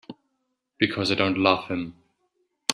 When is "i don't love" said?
1.11-1.67